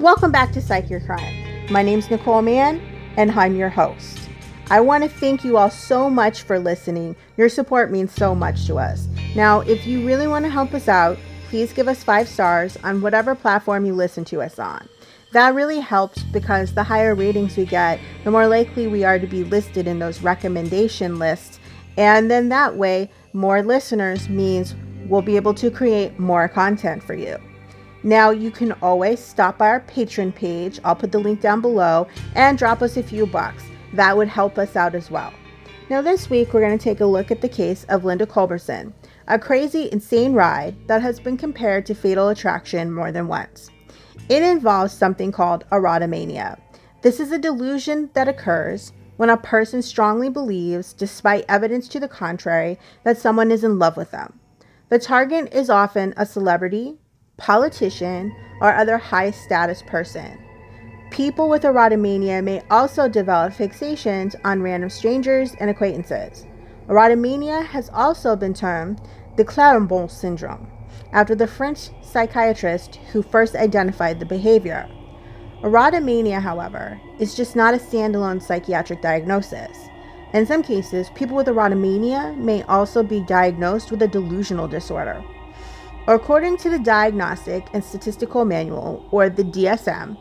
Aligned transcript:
Welcome 0.00 0.32
back 0.32 0.50
to 0.52 0.62
Psych 0.62 0.88
Your 0.88 1.00
Crime. 1.00 1.66
My 1.70 1.82
name's 1.82 2.10
Nicole 2.10 2.40
Mann, 2.40 2.80
and 3.18 3.30
I'm 3.32 3.54
your 3.54 3.68
host. 3.68 4.30
I 4.70 4.80
want 4.80 5.04
to 5.04 5.10
thank 5.10 5.44
you 5.44 5.58
all 5.58 5.68
so 5.68 6.08
much 6.08 6.40
for 6.40 6.58
listening. 6.58 7.14
Your 7.36 7.50
support 7.50 7.90
means 7.90 8.10
so 8.10 8.34
much 8.34 8.66
to 8.66 8.78
us. 8.78 9.08
Now, 9.36 9.60
if 9.60 9.86
you 9.86 10.06
really 10.06 10.26
want 10.26 10.46
to 10.46 10.50
help 10.50 10.72
us 10.72 10.88
out, 10.88 11.18
please 11.50 11.74
give 11.74 11.86
us 11.86 12.02
five 12.02 12.30
stars 12.30 12.78
on 12.82 13.02
whatever 13.02 13.34
platform 13.34 13.84
you 13.84 13.92
listen 13.92 14.24
to 14.24 14.40
us 14.40 14.58
on. 14.58 14.88
That 15.32 15.54
really 15.54 15.80
helps 15.80 16.22
because 16.22 16.72
the 16.72 16.82
higher 16.82 17.14
ratings 17.14 17.58
we 17.58 17.66
get, 17.66 18.00
the 18.24 18.30
more 18.30 18.48
likely 18.48 18.86
we 18.86 19.04
are 19.04 19.18
to 19.18 19.26
be 19.26 19.44
listed 19.44 19.86
in 19.86 19.98
those 19.98 20.22
recommendation 20.22 21.18
lists. 21.18 21.60
And 21.98 22.30
then 22.30 22.48
that 22.48 22.74
way, 22.74 23.10
more 23.34 23.62
listeners 23.62 24.30
means 24.30 24.74
we'll 25.10 25.20
be 25.20 25.36
able 25.36 25.52
to 25.54 25.70
create 25.70 26.18
more 26.18 26.48
content 26.48 27.02
for 27.02 27.12
you. 27.12 27.36
Now, 28.02 28.30
you 28.30 28.50
can 28.50 28.72
always 28.80 29.20
stop 29.20 29.58
by 29.58 29.68
our 29.68 29.80
Patreon 29.80 30.34
page. 30.34 30.80
I'll 30.84 30.96
put 30.96 31.12
the 31.12 31.18
link 31.18 31.40
down 31.40 31.60
below 31.60 32.08
and 32.34 32.56
drop 32.56 32.80
us 32.80 32.96
a 32.96 33.02
few 33.02 33.26
bucks. 33.26 33.64
That 33.92 34.16
would 34.16 34.28
help 34.28 34.56
us 34.56 34.74
out 34.74 34.94
as 34.94 35.10
well. 35.10 35.32
Now, 35.90 36.00
this 36.00 36.30
week, 36.30 36.54
we're 36.54 36.60
going 36.60 36.78
to 36.78 36.82
take 36.82 37.00
a 37.00 37.06
look 37.06 37.30
at 37.30 37.40
the 37.40 37.48
case 37.48 37.84
of 37.88 38.04
Linda 38.04 38.24
Culbertson, 38.24 38.94
a 39.28 39.38
crazy, 39.38 39.90
insane 39.92 40.32
ride 40.32 40.76
that 40.86 41.02
has 41.02 41.20
been 41.20 41.36
compared 41.36 41.84
to 41.86 41.94
fatal 41.94 42.28
attraction 42.28 42.92
more 42.92 43.12
than 43.12 43.28
once. 43.28 43.70
It 44.28 44.42
involves 44.42 44.92
something 44.92 45.32
called 45.32 45.64
erotomania. 45.70 46.58
This 47.02 47.20
is 47.20 47.32
a 47.32 47.38
delusion 47.38 48.08
that 48.14 48.28
occurs 48.28 48.92
when 49.16 49.30
a 49.30 49.36
person 49.36 49.82
strongly 49.82 50.30
believes, 50.30 50.92
despite 50.94 51.44
evidence 51.48 51.88
to 51.88 52.00
the 52.00 52.08
contrary, 52.08 52.78
that 53.04 53.18
someone 53.18 53.50
is 53.50 53.64
in 53.64 53.78
love 53.78 53.96
with 53.96 54.10
them. 54.10 54.38
The 54.88 54.98
target 54.98 55.52
is 55.52 55.68
often 55.68 56.14
a 56.16 56.24
celebrity, 56.24 56.96
politician, 57.40 58.34
or 58.60 58.72
other 58.72 58.98
high 58.98 59.30
status 59.30 59.82
person. 59.82 60.38
People 61.10 61.48
with 61.48 61.62
erotomania 61.62 62.44
may 62.44 62.62
also 62.70 63.08
develop 63.08 63.52
fixations 63.52 64.36
on 64.44 64.62
random 64.62 64.90
strangers 64.90 65.54
and 65.58 65.68
acquaintances. 65.68 66.46
Erotomania 66.86 67.64
has 67.64 67.90
also 67.90 68.36
been 68.36 68.54
termed 68.54 69.00
the 69.36 69.44
Clermont 69.44 70.10
syndrome, 70.10 70.68
after 71.12 71.34
the 71.34 71.46
French 71.46 71.90
psychiatrist 72.02 72.96
who 73.12 73.22
first 73.22 73.56
identified 73.56 74.20
the 74.20 74.26
behavior. 74.26 74.88
Erotomania, 75.62 76.40
however, 76.40 77.00
is 77.18 77.34
just 77.34 77.56
not 77.56 77.74
a 77.74 77.78
standalone 77.78 78.40
psychiatric 78.40 79.02
diagnosis. 79.02 79.76
In 80.32 80.46
some 80.46 80.62
cases, 80.62 81.10
people 81.14 81.36
with 81.36 81.48
erotomania 81.48 82.36
may 82.36 82.62
also 82.64 83.02
be 83.02 83.20
diagnosed 83.20 83.90
with 83.90 84.02
a 84.02 84.08
delusional 84.08 84.68
disorder. 84.68 85.24
According 86.08 86.56
to 86.58 86.70
the 86.70 86.78
Diagnostic 86.78 87.66
and 87.74 87.84
Statistical 87.84 88.44
Manual, 88.44 89.06
or 89.10 89.28
the 89.28 89.44
DSM, 89.44 90.16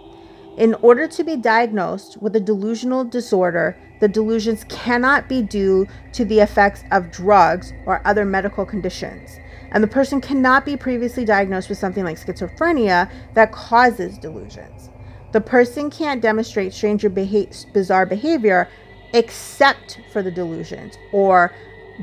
in 0.58 0.74
order 0.76 1.08
to 1.08 1.24
be 1.24 1.38
diagnosed 1.38 2.22
with 2.22 2.36
a 2.36 2.40
delusional 2.40 3.06
disorder, 3.06 3.78
the 4.02 4.10
delusions 4.10 4.66
cannot 4.68 5.30
be 5.30 5.42
due 5.42 5.88
to 6.12 6.26
the 6.26 6.42
effects 6.42 6.84
of 6.92 7.12
drugs 7.12 7.72
or 7.86 8.06
other 8.06 8.26
medical 8.26 8.66
conditions. 8.66 9.40
And 9.72 9.82
the 9.82 9.88
person 9.88 10.20
cannot 10.20 10.66
be 10.66 10.76
previously 10.76 11.24
diagnosed 11.24 11.70
with 11.70 11.78
something 11.78 12.04
like 12.04 12.20
schizophrenia 12.20 13.10
that 13.36 13.54
causes 13.54 14.18
delusions. 14.18 14.90
The 15.32 15.42
person 15.42 15.90
can't 15.90 16.22
demonstrate 16.22 16.74
strange 16.74 17.06
or 17.06 17.10
beha- 17.10 17.68
bizarre 17.72 18.06
behavior 18.06 18.68
except 19.14 20.02
for 20.12 20.22
the 20.22 20.32
delusions 20.32 20.98
or 21.14 21.54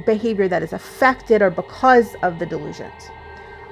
behavior 0.07 0.49
that 0.49 0.63
is 0.63 0.73
affected 0.73 1.43
or 1.43 1.51
because 1.51 2.17
of 2.23 2.39
the 2.39 2.47
delusions. 2.47 3.11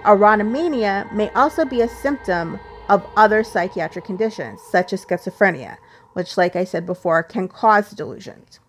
Erotomania 0.04 1.10
may 1.12 1.30
also 1.30 1.64
be 1.64 1.80
a 1.80 1.88
symptom 1.88 2.60
of 2.88 3.06
other 3.16 3.42
psychiatric 3.42 4.04
conditions, 4.04 4.60
such 4.70 4.92
as 4.92 5.04
schizophrenia, 5.04 5.78
which, 6.12 6.36
like 6.36 6.56
I 6.56 6.64
said 6.64 6.84
before, 6.84 7.22
can 7.22 7.48
cause 7.48 7.90
delusions. 7.90 8.60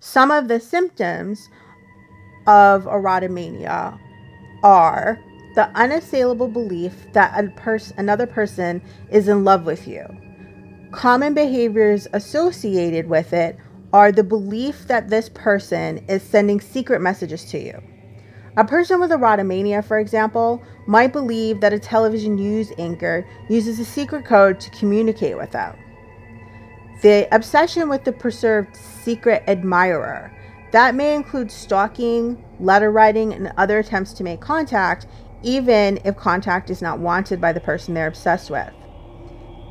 Some 0.00 0.30
of 0.30 0.48
the 0.48 0.60
symptoms 0.60 1.48
of 2.46 2.84
erotomania 2.84 3.98
are 4.62 5.18
the 5.54 5.68
unassailable 5.74 6.48
belief 6.48 6.94
that 7.12 7.32
a 7.42 7.48
pers- 7.50 7.92
another 7.96 8.26
person 8.26 8.82
is 9.10 9.28
in 9.28 9.44
love 9.44 9.64
with 9.64 9.86
you. 9.88 10.04
Common 10.92 11.34
behaviors 11.34 12.06
associated 12.12 13.08
with 13.08 13.32
it 13.32 13.56
are 13.92 14.12
the 14.12 14.24
belief 14.24 14.86
that 14.88 15.08
this 15.08 15.28
person 15.28 15.98
is 16.08 16.22
sending 16.22 16.60
secret 16.60 17.00
messages 17.00 17.44
to 17.46 17.58
you 17.58 17.80
a 18.56 18.64
person 18.64 19.00
with 19.00 19.10
erotomania, 19.10 19.84
for 19.84 19.98
example, 19.98 20.62
might 20.86 21.12
believe 21.12 21.60
that 21.60 21.74
a 21.74 21.78
television 21.78 22.36
news 22.36 22.72
anchor 22.78 23.26
uses 23.48 23.78
a 23.78 23.84
secret 23.84 24.24
code 24.24 24.58
to 24.60 24.70
communicate 24.70 25.36
with 25.36 25.50
them. 25.50 25.76
The 27.02 27.28
obsession 27.32 27.90
with 27.90 28.04
the 28.04 28.12
preserved 28.12 28.74
secret 28.74 29.42
admirer. 29.46 30.32
That 30.72 30.94
may 30.94 31.14
include 31.14 31.50
stalking, 31.50 32.42
letter 32.58 32.90
writing, 32.90 33.34
and 33.34 33.52
other 33.58 33.78
attempts 33.78 34.14
to 34.14 34.24
make 34.24 34.40
contact, 34.40 35.06
even 35.42 35.98
if 36.04 36.16
contact 36.16 36.70
is 36.70 36.80
not 36.80 36.98
wanted 36.98 37.40
by 37.40 37.52
the 37.52 37.60
person 37.60 37.92
they're 37.92 38.06
obsessed 38.06 38.50
with. 38.50 38.72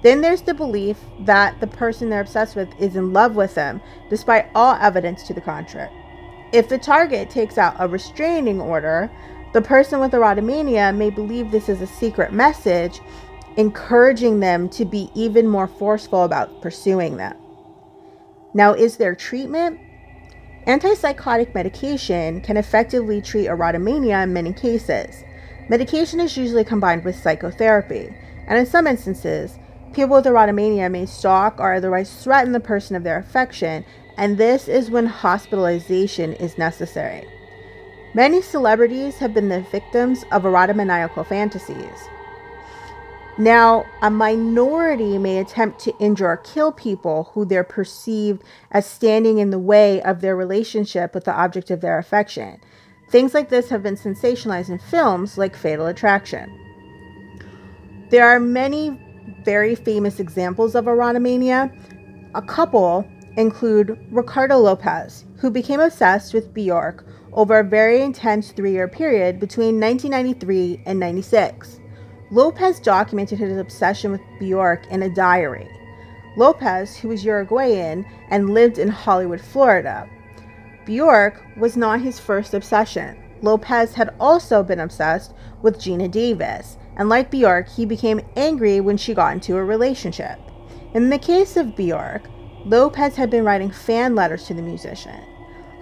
Then 0.03 0.21
there's 0.21 0.43
the 0.43 0.53
belief 0.53 0.99
that 1.21 1.59
the 1.59 1.67
person 1.67 2.09
they're 2.09 2.21
obsessed 2.21 2.55
with 2.55 2.69
is 2.79 2.95
in 2.95 3.11
love 3.11 3.35
with 3.35 3.55
them, 3.55 3.81
despite 4.11 4.45
all 4.53 4.75
evidence 4.79 5.23
to 5.23 5.33
the 5.33 5.41
contrary. 5.41 5.89
If 6.55 6.69
the 6.69 6.77
target 6.77 7.29
takes 7.29 7.57
out 7.57 7.75
a 7.79 7.87
restraining 7.89 8.61
order, 8.61 9.11
the 9.51 9.61
person 9.61 9.99
with 9.99 10.13
erotomania 10.13 10.95
may 10.95 11.09
believe 11.09 11.51
this 11.51 11.67
is 11.67 11.81
a 11.81 11.87
secret 11.87 12.31
message, 12.31 13.01
encouraging 13.57 14.39
them 14.39 14.69
to 14.69 14.85
be 14.85 15.11
even 15.15 15.49
more 15.49 15.67
forceful 15.67 16.23
about 16.23 16.61
pursuing 16.61 17.17
them. 17.17 17.35
Now, 18.53 18.71
is 18.71 18.95
there 18.95 19.15
treatment? 19.15 19.81
Antipsychotic 20.65 21.53
medication 21.53 22.39
can 22.39 22.55
effectively 22.55 23.21
treat 23.21 23.49
erotomania 23.49 24.23
in 24.23 24.31
many 24.31 24.53
cases. 24.53 25.25
Medication 25.67 26.21
is 26.21 26.37
usually 26.37 26.63
combined 26.63 27.03
with 27.03 27.21
psychotherapy, 27.21 28.15
and 28.47 28.57
in 28.57 28.65
some 28.65 28.87
instances, 28.87 29.59
people 29.91 30.15
with 30.15 30.25
erotomania 30.25 30.89
may 30.89 31.05
stalk 31.05 31.59
or 31.59 31.73
otherwise 31.73 32.23
threaten 32.23 32.53
the 32.53 32.61
person 32.61 32.95
of 32.95 33.03
their 33.03 33.17
affection 33.17 33.83
and 34.17 34.37
this 34.37 34.67
is 34.67 34.89
when 34.89 35.05
hospitalization 35.05 36.33
is 36.33 36.57
necessary. 36.57 37.27
Many 38.13 38.41
celebrities 38.41 39.17
have 39.17 39.33
been 39.33 39.49
the 39.49 39.61
victims 39.61 40.23
of 40.31 40.43
erotomaniacal 40.43 41.27
fantasies. 41.27 42.09
Now, 43.37 43.85
a 44.01 44.09
minority 44.09 45.17
may 45.17 45.39
attempt 45.39 45.79
to 45.79 45.97
injure 45.99 46.29
or 46.29 46.37
kill 46.37 46.71
people 46.71 47.31
who 47.33 47.43
they're 47.43 47.65
perceived 47.65 48.41
as 48.71 48.85
standing 48.85 49.39
in 49.39 49.49
the 49.49 49.59
way 49.59 50.01
of 50.03 50.21
their 50.21 50.37
relationship 50.37 51.13
with 51.13 51.25
the 51.25 51.33
object 51.33 51.69
of 51.69 51.81
their 51.81 51.97
affection. 51.97 52.61
Things 53.09 53.33
like 53.33 53.49
this 53.49 53.69
have 53.69 53.83
been 53.83 53.97
sensationalized 53.97 54.69
in 54.69 54.79
films 54.79 55.37
like 55.37 55.55
Fatal 55.55 55.87
Attraction. 55.87 56.49
There 58.09 58.25
are 58.25 58.39
many 58.39 58.97
very 59.43 59.75
famous 59.75 60.21
examples 60.21 60.73
of 60.73 60.85
erotomania. 60.85 61.75
A 62.35 62.41
couple 62.41 63.05
include 63.37 63.97
Ricardo 64.11 64.57
Lopez, 64.57 65.25
who 65.37 65.49
became 65.49 65.79
obsessed 65.79 66.33
with 66.33 66.53
Bjork 66.53 67.05
over 67.33 67.59
a 67.59 67.63
very 67.63 68.01
intense 68.01 68.51
three 68.51 68.71
year 68.71 68.87
period 68.87 69.39
between 69.39 69.79
1993 69.79 70.83
and 70.85 70.99
96. 70.99 71.79
Lopez 72.31 72.79
documented 72.79 73.39
his 73.39 73.57
obsession 73.57 74.11
with 74.11 74.21
Bjork 74.39 74.87
in 74.87 75.03
a 75.03 75.13
diary. 75.13 75.69
Lopez, 76.37 76.97
who 76.97 77.09
was 77.09 77.23
Uruguayan 77.23 78.05
and 78.29 78.49
lived 78.49 78.77
in 78.77 78.89
Hollywood, 78.89 79.41
Florida. 79.41 80.09
Bjork 80.85 81.41
was 81.57 81.77
not 81.77 82.01
his 82.01 82.19
first 82.19 82.53
obsession. 82.53 83.17
Lopez 83.41 83.93
had 83.93 84.13
also 84.19 84.63
been 84.63 84.79
obsessed 84.79 85.33
with 85.61 85.77
Geena 85.77 86.09
Davis, 86.09 86.77
and 86.97 87.09
like 87.09 87.31
Bjork, 87.31 87.69
he 87.69 87.85
became 87.85 88.21
angry 88.35 88.79
when 88.79 88.97
she 88.97 89.13
got 89.13 89.33
into 89.33 89.57
a 89.57 89.63
relationship. 89.63 90.39
In 90.93 91.09
the 91.09 91.19
case 91.19 91.57
of 91.57 91.75
Bjork, 91.75 92.23
Lopez 92.65 93.15
had 93.15 93.29
been 93.29 93.45
writing 93.45 93.69
fan 93.69 94.15
letters 94.15 94.45
to 94.45 94.53
the 94.53 94.61
musician. 94.61 95.21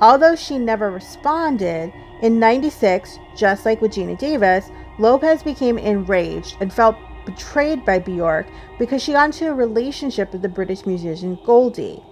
Although 0.02 0.36
she 0.36 0.58
never 0.58 0.92
responded, 0.92 1.94
in 2.22 2.40
96, 2.40 3.20
just 3.36 3.66
like 3.66 3.82
with 3.82 3.94
Geena 3.94 4.18
Davis, 4.18 4.70
Lopez 5.00 5.44
became 5.44 5.78
enraged 5.78 6.58
and 6.60 6.74
felt 6.74 6.98
betrayed 7.26 7.86
by 7.86 8.00
Bjork 8.00 8.48
because 8.78 9.02
she 9.02 9.14
got 9.14 9.26
into 9.26 9.50
a 9.50 9.54
relationship 9.54 10.32
with 10.32 10.42
the 10.42 10.50
British 10.50 10.86
musician 10.86 11.40
Goldie. 11.46 12.04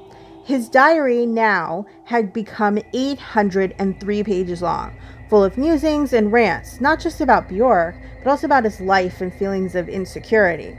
His 0.44 0.70
diary 0.70 1.26
now 1.26 1.86
had 2.06 2.34
become 2.34 2.80
803 2.94 4.24
pages 4.24 4.62
long, 4.62 4.98
full 5.30 5.44
of 5.44 5.58
musings 5.58 6.14
and 6.14 6.32
rants, 6.32 6.82
not 6.82 7.00
just 7.00 7.22
about 7.22 7.48
Bjork, 7.48 7.96
but 8.24 8.30
also 8.30 8.48
about 8.48 8.64
his 8.64 8.82
life 8.82 9.22
and 9.22 9.34
feelings 9.34 9.76
of 9.76 9.88
insecurity. 9.88 10.78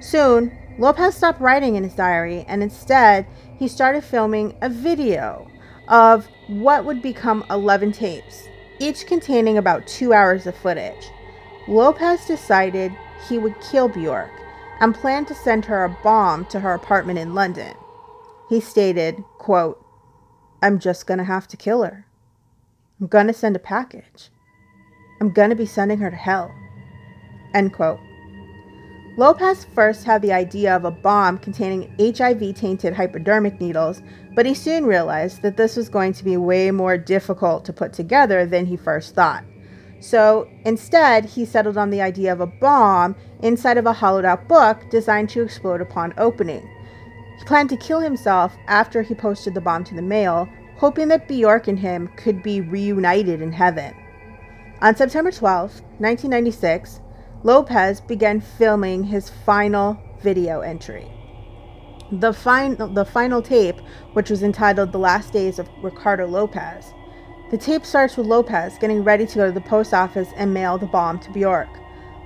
Soon, 0.00 0.56
Lopez 0.78 1.14
stopped 1.14 1.40
writing 1.40 1.76
in 1.76 1.84
his 1.84 1.94
diary 1.94 2.44
and 2.48 2.62
instead 2.62 3.26
he 3.58 3.68
started 3.68 4.02
filming 4.02 4.56
a 4.62 4.68
video 4.68 5.50
of 5.88 6.26
what 6.46 6.84
would 6.84 7.02
become 7.02 7.44
11 7.50 7.92
tapes, 7.92 8.48
each 8.78 9.06
containing 9.06 9.58
about 9.58 9.86
two 9.86 10.12
hours 10.12 10.46
of 10.46 10.56
footage. 10.56 11.10
Lopez 11.68 12.26
decided 12.26 12.92
he 13.28 13.38
would 13.38 13.54
kill 13.60 13.88
Bjork, 13.88 14.30
and 14.80 14.94
planned 14.94 15.28
to 15.28 15.34
send 15.34 15.64
her 15.64 15.84
a 15.84 15.98
bomb 16.02 16.44
to 16.46 16.60
her 16.60 16.74
apartment 16.74 17.18
in 17.18 17.34
London. 17.34 17.74
He 18.48 18.60
stated, 18.60 19.22
quote, 19.38 19.84
I'm 20.60 20.78
just 20.78 21.06
to 21.18 21.24
have 21.24 21.46
to 21.48 21.56
kill 21.56 21.84
her. 21.84 22.04
I'm 23.00 23.06
to 23.28 23.32
send 23.32 23.54
a 23.54 23.60
package. 23.60 24.30
I'm 25.20 25.30
to 25.50 25.56
be 25.56 25.66
sending 25.66 25.98
her 25.98 26.10
to 26.10 26.16
hell. 26.16 26.52
End 27.54 27.72
quote. 27.72 28.00
Lopez 29.18 29.66
first 29.74 30.04
had 30.04 30.22
the 30.22 30.32
idea 30.32 30.74
of 30.74 30.86
a 30.86 30.90
bomb 30.90 31.36
containing 31.36 31.94
HIV 32.00 32.54
tainted 32.54 32.94
hypodermic 32.94 33.60
needles, 33.60 34.00
but 34.34 34.46
he 34.46 34.54
soon 34.54 34.86
realized 34.86 35.42
that 35.42 35.58
this 35.58 35.76
was 35.76 35.90
going 35.90 36.14
to 36.14 36.24
be 36.24 36.38
way 36.38 36.70
more 36.70 36.96
difficult 36.96 37.66
to 37.66 37.74
put 37.74 37.92
together 37.92 38.46
than 38.46 38.64
he 38.64 38.76
first 38.76 39.14
thought. 39.14 39.44
So 40.00 40.48
instead, 40.64 41.26
he 41.26 41.44
settled 41.44 41.76
on 41.76 41.90
the 41.90 42.00
idea 42.00 42.32
of 42.32 42.40
a 42.40 42.46
bomb 42.46 43.14
inside 43.42 43.76
of 43.76 43.84
a 43.84 43.92
hollowed 43.92 44.24
out 44.24 44.48
book 44.48 44.78
designed 44.90 45.28
to 45.30 45.42
explode 45.42 45.82
upon 45.82 46.14
opening. 46.16 46.66
He 47.38 47.44
planned 47.44 47.68
to 47.68 47.76
kill 47.76 48.00
himself 48.00 48.56
after 48.66 49.02
he 49.02 49.14
posted 49.14 49.52
the 49.52 49.60
bomb 49.60 49.84
to 49.84 49.94
the 49.94 50.00
mail, 50.00 50.48
hoping 50.76 51.08
that 51.08 51.28
Bjork 51.28 51.68
and 51.68 51.78
him 51.78 52.08
could 52.16 52.42
be 52.42 52.62
reunited 52.62 53.42
in 53.42 53.52
heaven. 53.52 53.94
On 54.80 54.96
September 54.96 55.30
12, 55.30 55.82
1996, 55.98 57.01
Lopez 57.44 58.00
began 58.00 58.40
filming 58.40 59.02
his 59.02 59.28
final 59.28 59.98
video 60.22 60.60
entry. 60.60 61.10
The, 62.12 62.32
fin- 62.32 62.76
the 62.94 63.04
final 63.04 63.42
tape, 63.42 63.80
which 64.12 64.30
was 64.30 64.44
entitled 64.44 64.92
The 64.92 64.98
Last 64.98 65.32
Days 65.32 65.58
of 65.58 65.68
Ricardo 65.82 66.26
Lopez. 66.26 66.94
The 67.50 67.58
tape 67.58 67.84
starts 67.84 68.16
with 68.16 68.26
Lopez 68.26 68.78
getting 68.78 69.02
ready 69.02 69.26
to 69.26 69.34
go 69.34 69.46
to 69.46 69.52
the 69.52 69.60
post 69.60 69.92
office 69.92 70.28
and 70.36 70.54
mail 70.54 70.78
the 70.78 70.86
bomb 70.86 71.18
to 71.20 71.32
Bjork. 71.32 71.68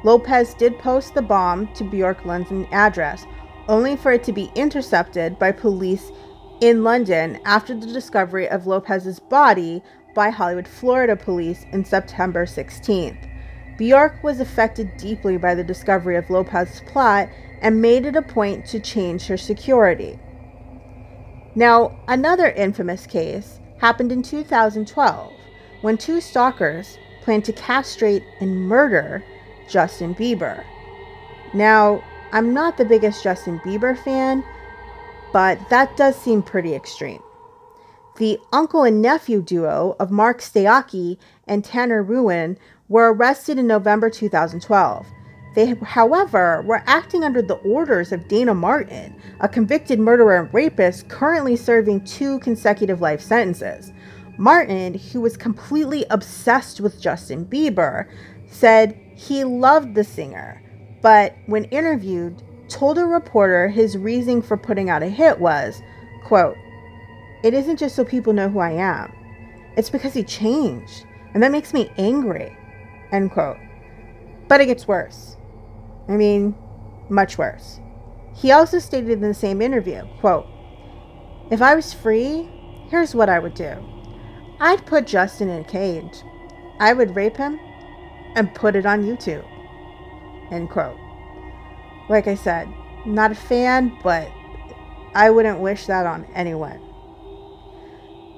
Lopez 0.05 0.53
did 0.55 0.79
post 0.79 1.15
the 1.15 1.23
bomb 1.23 1.73
to 1.75 1.85
Bjork 1.85 2.27
London 2.27 2.67
address, 2.71 3.25
only 3.69 3.97
for 3.97 4.12
it 4.12 4.23
to 4.25 4.33
be 4.33 4.51
intercepted 4.55 5.39
by 5.39 5.51
police 5.51 6.12
in 6.61 6.85
London 6.85 7.41
after 7.47 7.75
the 7.75 7.87
discovery 7.87 8.49
of 8.49 8.67
Lopez's 8.67 9.19
body 9.19 9.83
by 10.15 10.29
Hollywood, 10.29 10.69
Florida 10.69 11.17
police 11.17 11.65
in 11.73 11.85
September 11.85 12.45
16th. 12.45 13.36
Bjork 13.76 14.23
was 14.23 14.40
affected 14.40 14.96
deeply 14.96 15.37
by 15.37 15.55
the 15.55 15.64
discovery 15.64 16.17
of 16.17 16.31
Lopez's 16.31 16.81
plot 16.87 17.28
and 17.61 17.82
made 17.82 18.06
it 18.06 18.17
a 18.17 18.23
point 18.23 18.67
to 18.67 18.81
change 18.81 19.26
her 19.26 19.37
security. 19.37 20.19
Now, 21.55 21.99
another 22.08 22.50
infamous 22.50 23.06
case 23.06 23.61
happened 23.78 24.12
in 24.12 24.23
2012 24.23 25.32
when 25.82 25.96
two 25.96 26.20
stalkers 26.20 26.99
planned 27.23 27.44
to 27.44 27.52
castrate 27.52 28.23
and 28.40 28.69
murder 28.69 29.25
Justin 29.69 30.14
Bieber. 30.14 30.64
Now, 31.55 32.02
I'm 32.32 32.52
not 32.52 32.76
the 32.76 32.84
biggest 32.84 33.23
Justin 33.23 33.58
Bieber 33.61 33.96
fan, 33.99 34.44
but 35.32 35.58
that 35.70 35.96
does 35.96 36.17
seem 36.17 36.43
pretty 36.43 36.75
extreme. 36.75 37.23
The 38.17 38.38
uncle 38.52 38.84
and 38.84 39.02
nephew 39.02 39.43
duo 39.43 39.96
of 40.00 40.11
Mark 40.11 40.40
Stoyocki 40.40 41.19
and 41.46 41.64
Tanner 41.64 42.02
Ruane 42.02 42.56
were 42.88 43.12
arrested 43.12 43.59
in 43.59 43.67
November 43.67 44.11
2012. 44.11 45.06
They, 45.55 45.75
however, 45.83 46.62
were 46.67 46.83
acting 46.87 47.25
under 47.25 47.41
the 47.41 47.55
orders 47.55 48.12
of 48.12 48.29
Dana 48.29 48.55
Martin, 48.55 49.19
a 49.41 49.49
convicted 49.49 49.99
murderer 49.99 50.43
and 50.43 50.53
rapist 50.53 51.09
currently 51.09 51.56
serving 51.56 52.05
two 52.05 52.38
consecutive 52.41 53.00
life 53.00 53.23
sentences. 53.23 53.91
Martin, 54.37 54.94
who 54.94 55.21
was 55.23 55.37
completely 55.37 56.05
obsessed 56.11 56.81
with 56.81 57.00
Justin 57.00 57.47
Bieber, 57.47 58.06
said 58.47 59.00
he 59.15 59.44
loved 59.44 59.94
the 59.94 60.05
singer, 60.05 60.62
but 61.00 61.35
when 61.47 61.65
interviewed, 61.65 62.43
told 62.69 62.99
a 62.99 63.05
reporter 63.06 63.69
his 63.69 63.97
reasoning 63.97 64.43
for 64.43 64.56
putting 64.56 64.91
out 64.91 65.03
a 65.03 65.09
hit 65.09 65.38
was, 65.38 65.81
quote, 66.25 66.56
It 67.43 67.55
isn't 67.55 67.79
just 67.79 67.97
so 67.97 68.05
people 68.05 68.35
know 68.35 68.50
who 68.50 68.59
I 68.59 68.73
am. 68.73 69.11
It's 69.77 69.91
because 69.91 70.12
he 70.12 70.23
changed, 70.23 71.06
and 71.33 71.43
that 71.43 71.53
makes 71.53 71.73
me 71.73 71.91
angry. 71.97 72.55
End 73.12 73.31
quote. 73.31 73.58
But 74.49 74.61
it 74.61 74.67
gets 74.67 74.88
worse. 74.88 75.37
I 76.08 76.12
mean, 76.12 76.55
much 77.08 77.38
worse. 77.38 77.81
He 78.35 78.53
also 78.53 78.79
stated 78.79 79.11
in 79.11 79.20
the 79.20 79.35
same 79.35 79.62
interview, 79.62 80.03
quote, 80.20 80.47
If 81.50 81.62
I 81.62 81.75
was 81.75 81.93
free, 81.93 82.49
here's 82.88 83.14
what 83.14 83.29
I 83.29 83.38
would 83.38 83.55
do. 83.55 83.75
I'd 84.61 84.87
put 84.87 85.06
Justin 85.06 85.49
in 85.49 85.62
a 85.62 85.64
cage. 85.64 86.23
I 86.79 86.93
would 86.93 87.17
rape 87.17 87.37
him 87.37 87.58
and 88.35 88.55
put 88.55 88.76
it 88.76 88.87
on 88.87 89.05
YouTube. 89.05 89.44
End 90.52 90.70
quote. 90.70 90.99
Like 92.09 92.26
I 92.26 92.35
said, 92.35 92.69
not 93.05 93.32
a 93.32 93.35
fan, 93.35 93.99
but 94.02 94.31
I 95.14 95.31
wouldn't 95.31 95.61
wish 95.61 95.87
that 95.87 96.06
on 96.06 96.26
anyone. 96.35 96.81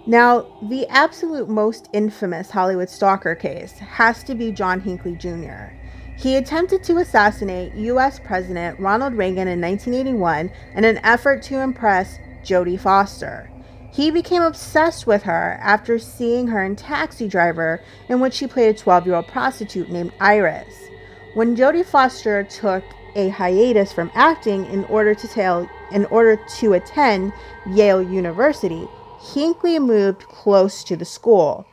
Now, 0.08 0.46
the 0.62 0.86
absolute 0.88 1.50
most 1.50 1.90
infamous 1.92 2.50
Hollywood 2.50 2.88
stalker 2.88 3.34
case 3.34 3.72
has 3.72 4.22
to 4.22 4.34
be 4.34 4.50
John 4.50 4.80
Hinckley 4.80 5.14
Jr. 5.14 5.74
He 6.16 6.36
attempted 6.36 6.82
to 6.84 6.96
assassinate 6.96 7.74
US 7.74 8.18
President 8.18 8.80
Ronald 8.80 9.12
Reagan 9.12 9.48
in 9.48 9.60
1981 9.60 10.50
in 10.74 10.84
an 10.84 10.96
effort 11.04 11.42
to 11.42 11.60
impress 11.60 12.18
Jodie 12.42 12.80
Foster. 12.80 13.50
He 13.92 14.10
became 14.10 14.40
obsessed 14.40 15.06
with 15.06 15.24
her 15.24 15.58
after 15.60 15.98
seeing 15.98 16.46
her 16.46 16.64
in 16.64 16.74
Taxi 16.74 17.28
Driver, 17.28 17.82
in 18.08 18.18
which 18.18 18.32
she 18.32 18.46
played 18.46 18.74
a 18.74 18.78
12 18.78 19.04
year 19.04 19.16
old 19.16 19.28
prostitute 19.28 19.90
named 19.90 20.12
Iris. 20.22 20.88
When 21.34 21.54
Jodie 21.54 21.84
Foster 21.84 22.44
took 22.44 22.82
a 23.14 23.28
hiatus 23.28 23.92
from 23.92 24.10
acting 24.14 24.64
in 24.66 24.84
order 24.84 25.14
to, 25.14 25.28
tell, 25.28 25.68
in 25.92 26.06
order 26.06 26.40
to 26.60 26.72
attend 26.72 27.34
Yale 27.66 28.02
University, 28.02 28.88
Hinckley 29.20 29.78
moved 29.78 30.22
close 30.22 30.84
to 30.84 30.96
the 30.96 31.04
school, 31.04 31.66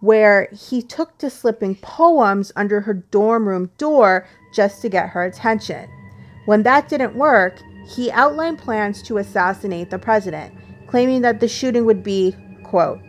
where 0.00 0.48
he 0.52 0.82
took 0.82 1.18
to 1.18 1.28
slipping 1.28 1.74
poems 1.76 2.52
under 2.56 2.80
her 2.80 2.94
dorm 2.94 3.46
room 3.46 3.70
door 3.76 4.26
just 4.54 4.80
to 4.82 4.88
get 4.88 5.10
her 5.10 5.22
attention. 5.22 5.88
When 6.46 6.62
that 6.62 6.88
didn't 6.88 7.14
work, 7.14 7.60
he 7.86 8.10
outlined 8.10 8.58
plans 8.58 9.02
to 9.02 9.18
assassinate 9.18 9.90
the 9.90 9.98
president, 9.98 10.54
claiming 10.86 11.20
that 11.22 11.40
the 11.40 11.48
shooting 11.48 11.84
would 11.84 12.02
be, 12.02 12.34
quote, 12.64 13.00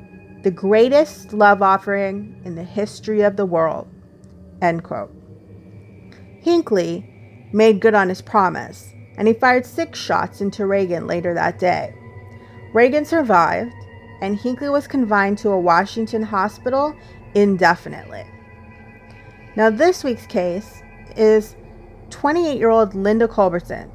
the 0.44 0.52
greatest 0.52 1.34
love 1.34 1.62
offering 1.62 2.42
in 2.44 2.56
the 2.56 2.64
history 2.64 3.22
of 3.22 3.38
the 3.38 3.46
world, 3.46 3.88
end 4.62 4.84
quote. 4.84 5.14
Hinckley 6.42 7.08
made 7.54 7.80
good 7.80 7.94
on 7.94 8.10
his 8.10 8.22
promise, 8.22 8.94
and 9.18 9.28
he 9.28 9.34
fired 9.34 9.66
six 9.66 10.00
shots 10.00 10.42
into 10.42 10.66
Reagan 10.66 11.06
later 11.06 11.34
that 11.34 11.60
day. 11.60 11.94
Reagan 12.74 13.04
survived, 13.04 13.76
and 14.22 14.38
Hinckley 14.38 14.70
was 14.70 14.88
confined 14.88 15.38
to 15.40 15.50
a 15.50 15.60
Washington 15.60 16.24
hospital 16.24 16.96
indefinitely. 17.34 18.26
Now, 19.56 19.70
this 19.70 20.04
week's 20.04 20.26
case 20.26 20.82
is 21.18 21.56
28 22.12 22.58
year 22.58 22.70
old 22.70 22.96
Linda 22.96 23.28
Culbertson. 23.28 23.92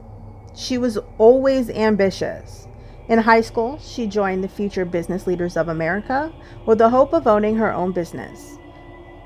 She 0.54 0.76
was 0.76 0.98
always 1.18 1.70
ambitious. 1.70 2.66
In 3.08 3.18
high 3.18 3.40
school, 3.40 3.78
she 3.78 4.06
joined 4.06 4.42
the 4.42 4.48
Future 4.48 4.84
Business 4.84 5.26
Leaders 5.26 5.56
of 5.56 5.68
America 5.68 6.32
with 6.66 6.78
the 6.78 6.90
hope 6.90 7.12
of 7.12 7.26
owning 7.26 7.56
her 7.56 7.72
own 7.72 7.92
business. 7.92 8.58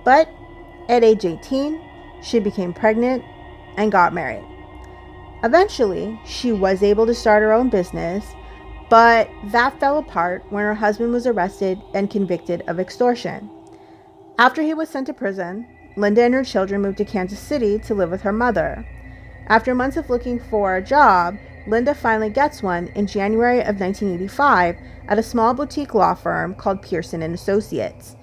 But 0.04 0.28
at 0.88 1.02
age 1.02 1.25
18, 1.25 1.80
she 2.23 2.38
became 2.38 2.73
pregnant 2.73 3.25
and 3.76 3.90
got 3.90 4.12
married. 4.12 4.45
Eventually, 5.42 6.21
she 6.26 6.52
was 6.52 6.83
able 6.83 7.07
to 7.07 7.14
start 7.14 7.42
her 7.42 7.52
own 7.52 7.71
business 7.71 8.25
but 8.90 9.30
that 9.44 9.78
fell 9.78 9.99
apart 9.99 10.44
when 10.50 10.64
her 10.64 10.75
husband 10.75 11.12
was 11.12 11.26
arrested 11.26 11.80
and 11.94 12.11
convicted 12.11 12.62
of 12.66 12.80
extortion. 12.80 13.49
After 14.37 14.62
he 14.62 14.75
was 14.75 14.88
sent 14.88 15.06
to 15.06 15.14
prison, 15.14 15.66
Linda 15.97 16.23
and 16.23 16.35
her 16.35 16.44
children 16.44 16.82
moved 16.82 16.99
to 16.99 17.04
Kansas 17.04 17.38
City 17.38 17.78
to 17.78 17.94
live 17.94 18.11
with 18.11 18.23
her 18.23 18.32
mother. 18.32 18.85
After 19.47 19.75
months 19.75 19.97
of 19.97 20.11
looking 20.11 20.40
for 20.40 20.76
a 20.76 20.82
job, 20.82 21.37
Linda 21.66 21.94
finally 21.94 22.30
gets 22.30 22.62
one 22.62 22.88
in 22.88 23.06
January 23.06 23.61
of 23.61 23.78
1985 23.78 24.76
at 25.09 25.18
a 25.18 25.23
small 25.23 25.54
boutique 25.54 25.94
law 25.94 26.14
firm 26.14 26.54
called 26.54 26.82
Pearson 26.82 27.23
and 27.23 27.35
Associates. 27.35 28.16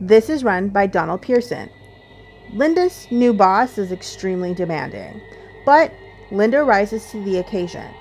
This 0.00 0.30
is 0.30 0.44
run 0.44 0.68
by 0.68 0.86
Donald 0.86 1.22
Pearson. 1.22 1.68
Linda's 2.52 3.06
new 3.10 3.34
boss 3.34 3.78
is 3.78 3.92
extremely 3.92 4.54
demanding, 4.54 5.20
but 5.66 5.92
Linda 6.30 6.62
rises 6.64 7.10
to 7.10 7.22
the 7.24 7.38
occasion. 7.38 7.92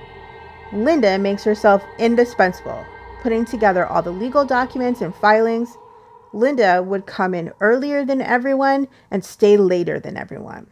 Linda 0.74 1.20
makes 1.20 1.44
herself 1.44 1.84
indispensable, 2.00 2.84
putting 3.22 3.46
together 3.46 3.86
all 3.86 4.02
the 4.02 4.12
legal 4.12 4.44
documents 4.44 5.02
and 5.02 5.14
filings. 5.16 5.78
Linda 6.34 6.82
would 6.82 7.06
come 7.06 7.36
in 7.36 7.54
earlier 7.62 8.04
than 8.04 8.22
everyone 8.22 8.88
and 9.12 9.24
stay 9.24 9.56
later 9.56 10.00
than 10.00 10.18
everyone. 10.18 10.66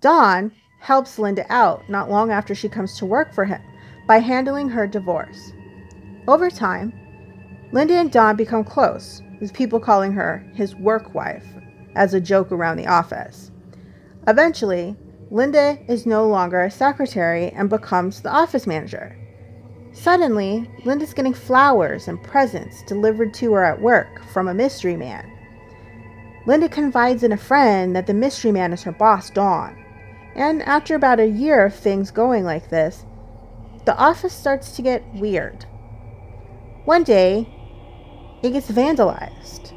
Don 0.00 0.50
helps 0.80 1.18
Linda 1.18 1.46
out 1.48 1.88
not 1.88 2.10
long 2.10 2.32
after 2.32 2.54
she 2.54 2.68
comes 2.68 2.96
to 2.98 3.06
work 3.06 3.32
for 3.32 3.44
him 3.44 3.62
by 4.08 4.18
handling 4.18 4.70
her 4.70 4.88
divorce. 4.88 5.52
Over 6.26 6.50
time, 6.50 6.92
Linda 7.70 7.94
and 7.94 8.10
Don 8.10 8.34
become 8.34 8.64
close, 8.64 9.22
with 9.40 9.54
people 9.54 9.78
calling 9.78 10.12
her 10.12 10.44
his 10.54 10.74
work 10.74 11.14
wife 11.14 11.46
as 11.94 12.14
a 12.14 12.20
joke 12.20 12.50
around 12.50 12.78
the 12.78 12.88
office. 12.88 13.52
Eventually, 14.26 14.96
Linda 15.30 15.78
is 15.86 16.04
no 16.04 16.26
longer 16.26 16.60
a 16.62 16.70
secretary 16.70 17.50
and 17.50 17.70
becomes 17.70 18.22
the 18.22 18.30
office 18.30 18.66
manager. 18.66 19.16
Suddenly, 19.92 20.70
Linda's 20.84 21.14
getting 21.14 21.34
flowers 21.34 22.08
and 22.08 22.22
presents 22.22 22.82
delivered 22.82 23.34
to 23.34 23.52
her 23.54 23.64
at 23.64 23.80
work 23.80 24.22
from 24.32 24.48
a 24.48 24.54
mystery 24.54 24.96
man. 24.96 25.30
Linda 26.46 26.68
confides 26.68 27.22
in 27.22 27.32
a 27.32 27.36
friend 27.36 27.94
that 27.94 28.06
the 28.06 28.14
mystery 28.14 28.52
man 28.52 28.72
is 28.72 28.82
her 28.84 28.92
boss, 28.92 29.30
Don. 29.30 29.76
And 30.34 30.62
after 30.62 30.94
about 30.94 31.20
a 31.20 31.26
year 31.26 31.66
of 31.66 31.74
things 31.74 32.10
going 32.10 32.44
like 32.44 32.70
this, 32.70 33.04
the 33.84 33.96
office 33.96 34.32
starts 34.32 34.76
to 34.76 34.82
get 34.82 35.04
weird. 35.14 35.64
One 36.84 37.04
day, 37.04 37.48
it 38.42 38.50
gets 38.50 38.70
vandalized. 38.70 39.76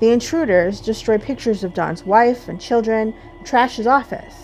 The 0.00 0.10
intruders 0.10 0.80
destroy 0.80 1.16
pictures 1.18 1.64
of 1.64 1.74
Don's 1.74 2.04
wife 2.04 2.48
and 2.48 2.60
children 2.60 3.14
and 3.38 3.46
trash 3.46 3.76
his 3.76 3.86
office. 3.86 4.34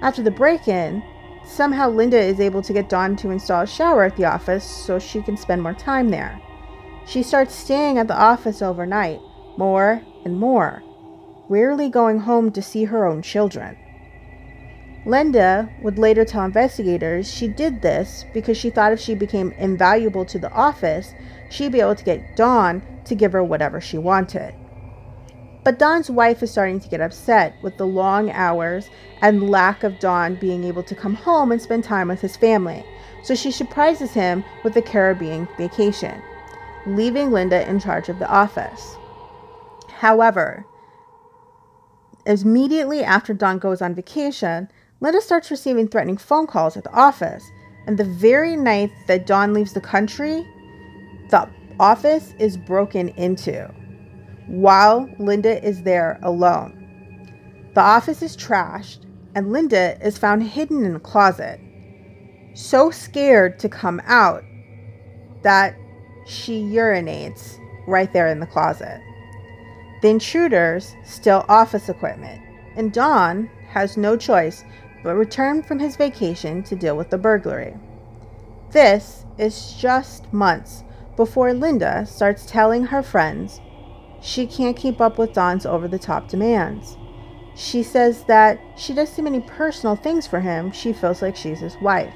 After 0.00 0.22
the 0.22 0.30
break 0.30 0.68
in, 0.68 1.02
somehow 1.46 1.90
Linda 1.90 2.18
is 2.18 2.40
able 2.40 2.62
to 2.62 2.72
get 2.72 2.88
Don 2.88 3.16
to 3.16 3.30
install 3.30 3.62
a 3.62 3.66
shower 3.66 4.04
at 4.04 4.16
the 4.16 4.24
office 4.24 4.64
so 4.64 4.98
she 4.98 5.22
can 5.22 5.36
spend 5.36 5.62
more 5.62 5.74
time 5.74 6.10
there. 6.10 6.40
She 7.06 7.22
starts 7.22 7.54
staying 7.54 7.98
at 7.98 8.08
the 8.08 8.18
office 8.18 8.62
overnight, 8.62 9.20
more 9.56 10.02
and 10.24 10.38
more, 10.38 10.82
rarely 11.48 11.88
going 11.88 12.20
home 12.20 12.50
to 12.52 12.62
see 12.62 12.84
her 12.84 13.04
own 13.04 13.22
children. 13.22 13.76
Linda 15.06 15.68
would 15.82 15.98
later 15.98 16.24
tell 16.24 16.44
investigators 16.44 17.30
she 17.30 17.46
did 17.46 17.82
this 17.82 18.24
because 18.32 18.56
she 18.56 18.70
thought 18.70 18.92
if 18.92 19.00
she 19.00 19.14
became 19.14 19.52
invaluable 19.52 20.24
to 20.24 20.38
the 20.38 20.50
office, 20.50 21.12
she'd 21.50 21.72
be 21.72 21.80
able 21.80 21.94
to 21.94 22.04
get 22.04 22.36
Don 22.36 22.82
to 23.04 23.14
give 23.14 23.32
her 23.32 23.44
whatever 23.44 23.82
she 23.82 23.98
wanted. 23.98 24.54
But 25.64 25.78
Don's 25.78 26.10
wife 26.10 26.42
is 26.42 26.50
starting 26.50 26.78
to 26.80 26.88
get 26.88 27.00
upset 27.00 27.56
with 27.62 27.78
the 27.78 27.86
long 27.86 28.30
hours 28.30 28.90
and 29.22 29.48
lack 29.48 29.82
of 29.82 29.98
Don 29.98 30.34
being 30.34 30.62
able 30.64 30.82
to 30.82 30.94
come 30.94 31.14
home 31.14 31.50
and 31.50 31.60
spend 31.60 31.84
time 31.84 32.08
with 32.08 32.20
his 32.20 32.36
family, 32.36 32.84
so 33.22 33.34
she 33.34 33.50
surprises 33.50 34.12
him 34.12 34.44
with 34.62 34.76
a 34.76 34.82
Caribbean 34.82 35.48
vacation, 35.56 36.20
leaving 36.86 37.30
Linda 37.30 37.66
in 37.66 37.80
charge 37.80 38.10
of 38.10 38.18
the 38.18 38.28
office. 38.28 38.96
However, 39.88 40.66
immediately 42.26 43.02
after 43.02 43.32
Don 43.32 43.58
goes 43.58 43.80
on 43.80 43.94
vacation, 43.94 44.68
Linda 45.00 45.22
starts 45.22 45.50
receiving 45.50 45.88
threatening 45.88 46.18
phone 46.18 46.46
calls 46.46 46.76
at 46.76 46.84
the 46.84 46.92
office, 46.92 47.50
and 47.86 47.96
the 47.96 48.04
very 48.04 48.54
night 48.54 48.92
that 49.06 49.26
Don 49.26 49.54
leaves 49.54 49.72
the 49.72 49.80
country, 49.80 50.46
the 51.30 51.48
office 51.80 52.34
is 52.38 52.58
broken 52.58 53.08
into 53.10 53.74
while 54.46 55.08
Linda 55.18 55.62
is 55.66 55.82
there 55.82 56.18
alone. 56.22 56.80
The 57.74 57.80
office 57.80 58.22
is 58.22 58.36
trashed, 58.36 59.06
and 59.34 59.52
Linda 59.52 59.98
is 60.06 60.18
found 60.18 60.42
hidden 60.44 60.84
in 60.84 60.96
a 60.96 61.00
closet, 61.00 61.60
so 62.54 62.90
scared 62.90 63.58
to 63.58 63.68
come 63.68 64.00
out 64.04 64.44
that 65.42 65.76
she 66.26 66.62
urinates 66.62 67.58
right 67.86 68.12
there 68.12 68.28
in 68.28 68.40
the 68.40 68.46
closet. 68.46 69.00
The 70.02 70.08
intruders 70.08 70.94
steal 71.04 71.44
office 71.48 71.88
equipment, 71.88 72.40
and 72.76 72.92
Don 72.92 73.50
has 73.68 73.96
no 73.96 74.16
choice 74.16 74.64
but 75.02 75.14
return 75.14 75.62
from 75.62 75.78
his 75.78 75.96
vacation 75.96 76.62
to 76.64 76.76
deal 76.76 76.96
with 76.96 77.10
the 77.10 77.18
burglary. 77.18 77.74
This 78.70 79.24
is 79.38 79.74
just 79.74 80.32
months 80.32 80.84
before 81.16 81.52
Linda 81.52 82.06
starts 82.06 82.46
telling 82.46 82.84
her 82.86 83.02
friends 83.02 83.60
she 84.24 84.46
can't 84.46 84.76
keep 84.76 85.02
up 85.02 85.18
with 85.18 85.34
Don's 85.34 85.66
over 85.66 85.86
the 85.86 85.98
top 85.98 86.28
demands. 86.28 86.96
She 87.54 87.82
says 87.82 88.24
that 88.24 88.58
she 88.74 88.94
does 88.94 89.14
too 89.14 89.22
many 89.22 89.40
personal 89.40 89.96
things 89.96 90.26
for 90.26 90.40
him, 90.40 90.72
she 90.72 90.94
feels 90.94 91.20
like 91.20 91.36
she's 91.36 91.60
his 91.60 91.76
wife. 91.76 92.14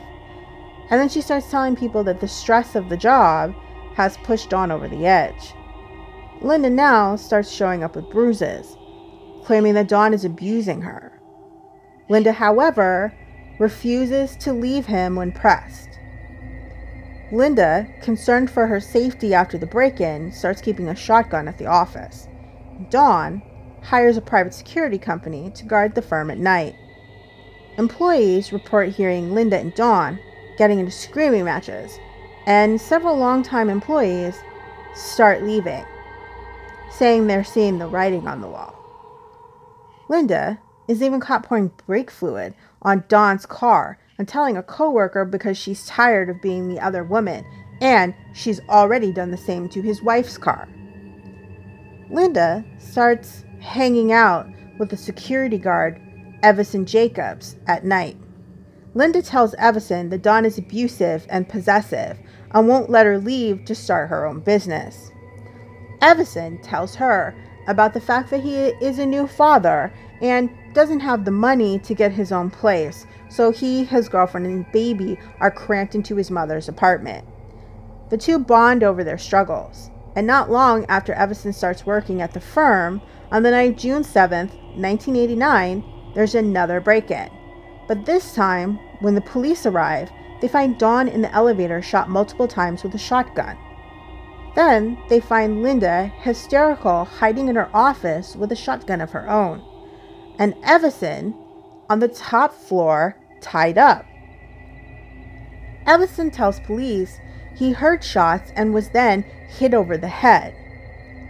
And 0.91 0.99
then 0.99 1.11
she 1.11 1.21
starts 1.21 1.51
telling 1.51 1.77
people 1.77 2.03
that 2.05 2.21
the 2.21 2.27
stress 2.27 2.75
of 2.75 2.89
the 2.89 2.97
job 2.97 3.55
has 3.95 4.17
pushed 4.19 4.49
Don 4.49 4.73
over 4.73 4.89
the 4.89 5.07
edge. 5.07 5.53
Linda 6.41 6.71
now 6.71 7.15
starts 7.15 7.51
showing 7.51 7.85
up 7.85 7.95
with 7.95 8.11
bruises, 8.11 8.75
claiming 9.45 9.75
that 9.75 9.89
Don 9.89 10.15
is 10.15 10.25
abusing 10.25 10.81
her. 10.81 11.21
Linda, 12.09 12.33
however, 12.33 13.13
refuses 13.59 14.35
to 14.37 14.55
leave 14.55 14.87
him 14.87 15.15
when 15.15 15.31
pressed. 15.31 15.88
Linda, 17.31 17.87
concerned 18.01 18.51
for 18.51 18.67
her 18.67 18.81
safety 18.81 19.35
after 19.35 19.59
the 19.59 19.67
break 19.67 20.01
in, 20.01 20.33
starts 20.33 20.63
keeping 20.63 20.89
a 20.89 20.97
shotgun 20.97 21.47
at 21.47 21.59
the 21.59 21.67
office. 21.67 22.27
Don 22.91 23.43
hires 23.83 24.17
a 24.17 24.23
private 24.23 24.55
security 24.55 24.99
company 24.99 25.51
to 25.51 25.65
guard 25.65 25.95
the 25.95 26.03
firm 26.03 26.31
at 26.31 26.39
night. 26.39 26.75
Employees 27.77 28.53
report 28.53 28.89
hearing 28.89 29.35
Linda 29.35 29.59
and 29.59 29.75
Don 29.75 30.19
getting 30.57 30.79
into 30.79 30.91
screaming 30.91 31.45
matches, 31.45 31.99
and 32.47 32.81
several 32.81 33.17
longtime 33.17 33.69
employees 33.69 34.37
start 34.95 35.43
leaving, 35.43 35.85
saying 36.91 37.27
they're 37.27 37.45
seeing 37.45 37.79
the 37.79 37.87
writing 37.87 38.27
on 38.27 38.41
the 38.41 38.49
wall. 38.49 38.75
Linda 40.09 40.59
is 40.89 41.03
even 41.03 41.21
caught 41.21 41.45
pouring 41.45 41.71
brake 41.87 42.11
fluid 42.11 42.55
on 42.81 43.05
Don's 43.09 43.45
car 43.45 43.99
and 44.19 44.27
telling 44.27 44.57
a 44.57 44.63
coworker 44.63 45.25
because 45.25 45.57
she's 45.57 45.87
tired 45.87 46.29
of 46.29 46.43
being 46.43 46.69
the 46.69 46.81
other 46.81 47.05
woman, 47.05 47.45
and 47.81 48.15
she's 48.35 48.61
already 48.69 49.13
done 49.13 49.31
the 49.31 49.37
same 49.37 49.69
to 49.69 49.81
his 49.81 50.03
wife's 50.03 50.37
car. 50.37 50.69
Linda 52.11 52.65
starts 52.79 53.45
hanging 53.61 54.13
out 54.13 54.49
with 54.79 54.91
the 54.91 54.97
security 54.97 55.59
guard, 55.59 56.01
Everson 56.43 56.87
Jacobs, 56.87 57.57
at 57.67 57.85
night. 57.85 58.17
Linda 58.95 59.23
tells 59.23 59.55
Everson 59.55 60.09
that 60.09 60.23
Don 60.23 60.45
is 60.45 60.59
abusive 60.59 61.27
and 61.29 61.49
possessive 61.49 62.19
and 62.53 62.67
won't 62.67 62.91
let 62.91 63.07
her 63.07 63.19
leave 63.19 63.65
to 63.67 63.75
start 63.75 64.09
her 64.09 64.27
own 64.27 64.41
business. 64.41 65.11
Everson 66.01 66.61
tells 66.63 66.95
her 66.95 67.35
about 67.67 67.93
the 67.93 68.01
fact 68.01 68.31
that 68.31 68.41
he 68.41 68.57
is 68.57 68.99
a 68.99 69.07
new 69.07 69.27
father 69.27 69.93
and 70.23 70.51
doesn't 70.73 71.01
have 71.01 71.25
the 71.25 71.31
money 71.31 71.79
to 71.81 71.95
get 71.95 72.11
his 72.11 72.33
own 72.33 72.51
place, 72.51 73.07
so 73.29 73.51
he, 73.51 73.85
his 73.85 74.09
girlfriend, 74.09 74.47
and 74.47 74.71
baby 74.73 75.19
are 75.41 75.51
cramped 75.51 75.95
into 75.95 76.17
his 76.17 76.31
mother's 76.31 76.69
apartment. 76.69 77.27
The 78.11 78.17
two 78.17 78.39
bond 78.39 78.83
over 78.83 79.05
their 79.05 79.19
struggles, 79.19 79.91
and 80.17 80.27
not 80.27 80.51
long 80.51 80.87
after 80.89 81.13
Everson 81.13 81.53
starts 81.53 81.87
working 81.87 82.23
at 82.23 82.33
the 82.33 82.41
firm, 82.41 83.01
on 83.31 83.43
the 83.43 83.51
night 83.51 83.73
of 83.73 83.77
June 83.77 84.03
7th, 84.03 84.55
1989, 84.77 86.13
there's 86.15 86.35
another 86.35 86.81
break 86.81 87.11
in. 87.11 87.31
But 87.87 88.07
this 88.07 88.35
time, 88.35 88.79
when 89.01 89.15
the 89.15 89.21
police 89.21 89.67
arrive, 89.67 90.11
they 90.41 90.49
find 90.49 90.79
Don 90.79 91.09
in 91.09 91.23
the 91.23 91.35
elevator 91.35 91.83
shot 91.83 92.09
multiple 92.09 92.49
times 92.49 92.83
with 92.83 92.95
a 92.95 92.99
shotgun. 92.99 93.59
Then 94.55 94.99
they 95.09 95.21
find 95.21 95.63
Linda 95.63 96.13
hysterical 96.23 97.05
hiding 97.05 97.49
in 97.49 97.57
her 97.57 97.71
office 97.75 98.35
with 98.35 98.51
a 98.53 98.57
shotgun 98.57 99.01
of 99.01 99.11
her 99.13 99.29
own 99.29 99.63
and 100.39 100.55
Everson 100.63 101.35
on 101.89 102.01
the 102.01 102.09
top 102.09 102.53
floor 102.53 103.17
tied 103.41 103.79
up. 103.79 104.05
Everson 105.87 106.31
tells 106.31 106.61
police 106.61 107.19
he 107.55 107.73
heard 107.73 108.05
shots 108.05 108.53
and 108.55 108.75
was 108.75 108.91
then 108.91 109.23
hit 109.49 109.75
over 109.75 109.97
the 109.97 110.09
head. 110.09 110.55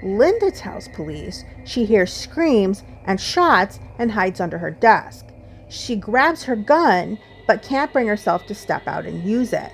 Linda 0.02 0.50
tells 0.50 0.88
police 0.88 1.44
she 1.64 1.84
hears 1.84 2.12
screams 2.12 2.82
and 3.04 3.20
shots 3.20 3.80
and 3.98 4.12
hides 4.12 4.40
under 4.40 4.58
her 4.58 4.70
desk. 4.70 5.26
She 5.68 5.96
grabs 5.96 6.44
her 6.44 6.56
gun 6.56 7.18
but 7.46 7.62
can't 7.62 7.92
bring 7.92 8.06
herself 8.06 8.46
to 8.46 8.54
step 8.54 8.86
out 8.86 9.06
and 9.06 9.24
use 9.24 9.52
it. 9.52 9.72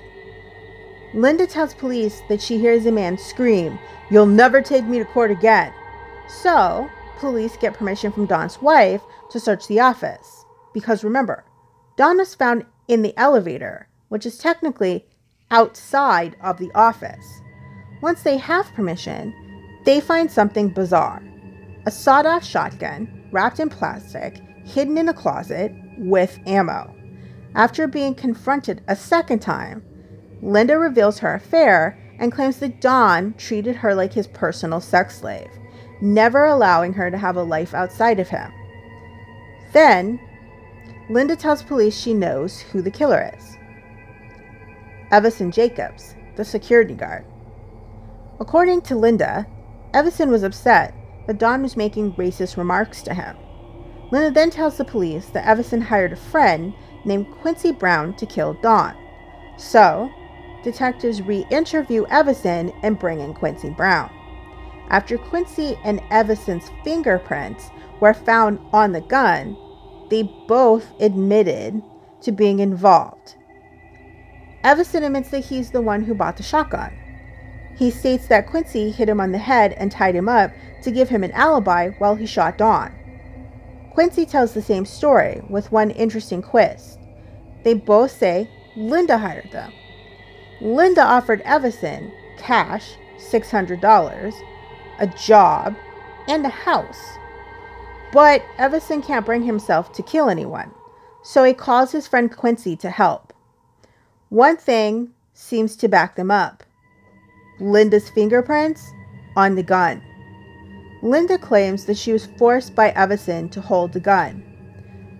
Linda 1.13 1.47
tells 1.47 1.73
police 1.73 2.21
that 2.29 2.41
she 2.41 2.57
hears 2.57 2.85
a 2.85 2.91
man 2.91 3.17
scream, 3.17 3.79
You'll 4.09 4.25
never 4.25 4.61
take 4.61 4.85
me 4.85 4.99
to 4.99 5.05
court 5.05 5.31
again. 5.31 5.73
So, 6.27 6.89
police 7.17 7.57
get 7.57 7.73
permission 7.73 8.11
from 8.11 8.25
Don's 8.25 8.61
wife 8.61 9.01
to 9.31 9.39
search 9.39 9.67
the 9.67 9.79
office. 9.79 10.34
Because 10.75 11.03
remember, 11.03 11.43
Don 11.97 12.17
was 12.17 12.35
found 12.35 12.65
in 12.87 13.01
the 13.01 13.17
elevator, 13.17 13.87
which 14.09 14.27
is 14.27 14.37
technically 14.37 15.07
outside 15.49 16.35
of 16.43 16.59
the 16.59 16.69
office. 16.75 17.25
Once 18.01 18.21
they 18.21 18.37
have 18.37 18.73
permission, 18.73 19.33
they 19.85 19.99
find 19.99 20.29
something 20.29 20.69
bizarre 20.69 21.23
a 21.87 21.91
sawed 21.91 22.25
off 22.25 22.43
shotgun 22.43 23.29
wrapped 23.31 23.59
in 23.59 23.69
plastic, 23.69 24.41
hidden 24.65 24.97
in 24.97 25.07
a 25.07 25.13
closet 25.13 25.71
with 25.99 26.39
ammo. 26.47 26.93
After 27.53 27.87
being 27.87 28.15
confronted 28.15 28.83
a 28.87 28.95
second 28.95 29.39
time, 29.39 29.83
Linda 30.41 30.79
reveals 30.79 31.19
her 31.19 31.35
affair 31.35 31.97
and 32.19 32.31
claims 32.31 32.57
that 32.57 32.81
Don 32.81 33.33
treated 33.35 33.75
her 33.77 33.93
like 33.93 34.13
his 34.13 34.27
personal 34.27 34.81
sex 34.81 35.19
slave 35.19 35.49
never 36.01 36.45
allowing 36.45 36.93
her 36.93 37.09
to 37.09 37.17
have 37.17 37.35
a 37.35 37.43
life 37.43 37.73
outside 37.73 38.19
of 38.19 38.29
him. 38.29 38.51
Then, 39.73 40.19
Linda 41.09 41.35
tells 41.35 41.61
police 41.61 41.95
she 41.95 42.13
knows 42.13 42.59
who 42.59 42.81
the 42.81 42.91
killer 42.91 43.31
is 43.37 43.57
Everson 45.11 45.51
Jacobs, 45.51 46.15
the 46.35 46.43
security 46.43 46.95
guard. 46.95 47.25
According 48.39 48.81
to 48.81 48.95
Linda, 48.95 49.45
Everson 49.93 50.31
was 50.31 50.43
upset 50.43 50.95
that 51.27 51.37
Don 51.37 51.61
was 51.61 51.77
making 51.77 52.13
racist 52.13 52.57
remarks 52.57 53.03
to 53.03 53.13
him. 53.13 53.37
Linda 54.11 54.31
then 54.31 54.49
tells 54.49 54.77
the 54.77 54.85
police 54.85 55.27
that 55.27 55.47
Evison 55.47 55.81
hired 55.81 56.13
a 56.13 56.17
friend 56.17 56.73
named 57.05 57.27
Quincy 57.39 57.71
Brown 57.71 58.15
to 58.15 58.25
kill 58.25 58.55
Don. 58.55 58.95
So, 59.57 60.09
detectives 60.63 61.21
re 61.21 61.45
interview 61.51 62.05
Evison 62.09 62.73
and 62.81 62.99
bring 62.99 63.19
in 63.19 63.33
Quincy 63.33 63.69
Brown. 63.69 64.11
After 64.89 65.17
Quincy 65.17 65.77
and 65.83 66.01
Evison's 66.09 66.71
fingerprints 66.83 67.69
were 67.99 68.13
found 68.13 68.59
on 68.73 68.91
the 68.91 69.01
gun, 69.01 69.55
they 70.09 70.23
both 70.47 70.91
admitted 70.99 71.81
to 72.21 72.31
being 72.31 72.59
involved. 72.59 73.35
Evison 74.63 75.03
admits 75.03 75.29
that 75.29 75.45
he's 75.45 75.71
the 75.71 75.81
one 75.81 76.03
who 76.03 76.15
bought 76.15 76.37
the 76.37 76.43
shotgun. 76.43 76.91
He 77.77 77.91
states 77.91 78.27
that 78.27 78.47
Quincy 78.47 78.89
hit 78.89 79.09
him 79.09 79.19
on 79.19 79.31
the 79.31 79.37
head 79.37 79.73
and 79.73 79.91
tied 79.91 80.15
him 80.15 80.29
up 80.29 80.51
to 80.81 80.91
give 80.91 81.09
him 81.09 81.23
an 81.23 81.31
alibi 81.31 81.89
while 81.97 82.15
he 82.15 82.25
shot 82.25 82.57
Don. 82.57 82.91
Quincy 83.93 84.25
tells 84.25 84.53
the 84.53 84.61
same 84.61 84.85
story 84.85 85.41
with 85.49 85.71
one 85.71 85.91
interesting 85.91 86.41
twist. 86.41 86.99
They 87.63 87.73
both 87.73 88.11
say 88.11 88.49
Linda 88.75 89.17
hired 89.17 89.51
them. 89.51 89.71
Linda 90.61 91.01
offered 91.01 91.41
Evison 91.41 92.11
cash, 92.37 92.95
$600, 93.17 94.33
a 94.99 95.07
job, 95.07 95.75
and 96.27 96.45
a 96.45 96.49
house. 96.49 97.17
But 98.15 98.45
Evison 98.57 99.01
can't 99.01 99.25
bring 99.25 99.43
himself 99.43 99.91
to 99.91 100.01
kill 100.01 100.29
anyone, 100.29 100.71
so 101.21 101.43
he 101.43 101.53
calls 101.53 101.91
his 101.91 102.07
friend 102.07 102.33
Quincy 102.33 102.77
to 102.77 102.89
help. 102.89 103.33
One 104.29 104.55
thing 104.55 105.11
seems 105.33 105.75
to 105.75 105.89
back 105.89 106.15
them 106.15 106.31
up 106.31 106.63
Linda's 107.59 108.09
fingerprints 108.09 108.89
on 109.35 109.55
the 109.55 109.63
gun. 109.63 110.01
Linda 111.03 111.37
claims 111.37 111.83
that 111.87 111.97
she 111.97 112.13
was 112.13 112.29
forced 112.37 112.73
by 112.73 112.91
Evison 112.91 113.49
to 113.49 113.59
hold 113.59 113.91
the 113.91 113.99
gun. 113.99 114.45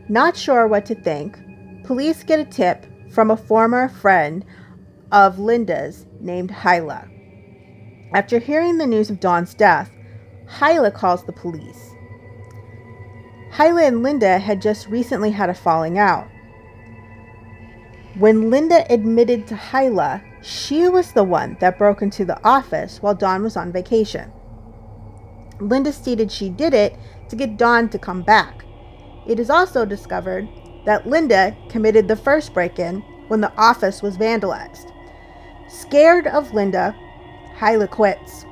Not 0.08 0.38
sure 0.38 0.66
what 0.66 0.86
to 0.86 0.96
think, 0.96 1.38
police 1.84 2.24
get 2.24 2.40
a 2.40 2.46
tip 2.46 2.86
from 3.12 3.30
a 3.30 3.36
former 3.36 3.90
friend 3.90 4.46
of 5.12 5.38
Linda's 5.38 6.06
named 6.22 6.50
Hyla. 6.50 7.10
After 8.14 8.40
hearing 8.40 8.78
the 8.78 8.88
news 8.88 9.10
of 9.10 9.20
Don's 9.20 9.54
death, 9.54 9.92
Hyla 10.48 10.92
calls 10.92 11.26
the 11.26 11.34
police. 11.34 11.95
Hyla 13.56 13.84
and 13.84 14.04
Linda 14.04 14.38
had 14.38 14.62
just 14.62 14.90
recently 14.90 15.32
had 15.32 15.50
a 15.50 15.54
falling 15.54 15.98
out. 15.98 16.28
When 18.16 18.50
Linda 18.50 18.86
admitted 18.92 19.48
to 19.48 19.56
Hyla, 19.56 20.22
she 20.42 20.90
was 20.90 21.14
the 21.14 21.24
one 21.24 21.56
that 21.62 21.78
broke 21.78 22.02
into 22.02 22.26
the 22.26 22.38
office 22.46 23.02
while 23.02 23.16
Don 23.16 23.44
was 23.44 23.56
on 23.56 23.72
vacation. 23.72 24.30
Linda 25.62 25.94
stated 25.94 26.34
she 26.34 26.50
did 26.50 26.74
it 26.74 26.98
to 27.30 27.38
get 27.38 27.56
Don 27.56 27.88
to 27.92 27.98
come 27.98 28.24
back. 28.24 28.66
It 29.26 29.40
is 29.40 29.50
also 29.50 29.86
discovered 29.86 30.50
that 30.86 31.08
Linda 31.08 31.56
committed 31.70 32.10
the 32.10 32.18
first 32.18 32.54
break 32.54 32.78
in 32.78 33.00
when 33.30 33.40
the 33.40 33.56
office 33.56 34.02
was 34.02 34.18
vandalized. 34.18 34.92
Scared 35.70 36.28
of 36.28 36.54
Linda, 36.54 36.94
Hyla 37.56 37.88
quits. 37.88 38.46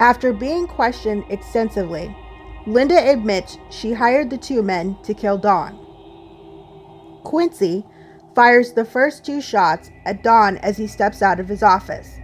After 0.00 0.32
being 0.32 0.66
questioned 0.66 1.22
extensively, 1.28 2.12
Linda 2.66 3.10
admits 3.10 3.58
she 3.70 3.92
hired 3.92 4.30
the 4.30 4.38
two 4.38 4.62
men 4.62 4.96
to 5.02 5.14
kill 5.14 5.38
Don. 5.38 5.78
Quincy 7.24 7.84
fires 8.34 8.72
the 8.72 8.84
first 8.84 9.24
two 9.24 9.40
shots 9.40 9.90
at 10.04 10.22
Don 10.22 10.58
as 10.58 10.76
he 10.76 10.86
steps 10.86 11.22
out 11.22 11.40
of 11.40 11.48
his 11.48 11.62
office. 11.62 12.18